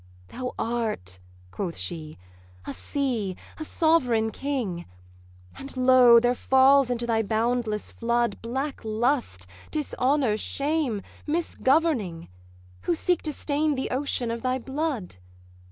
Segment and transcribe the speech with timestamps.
[0.29, 1.19] 'Thou art,'
[1.51, 2.17] quoth she,
[2.65, 4.85] 'a sea, a sovereign king;
[5.55, 12.29] And, lo, there falls into thy boundless flood Black lust, dishonour, shame, misgoverning,
[12.85, 15.17] Who seek to stain the ocean of thy blood.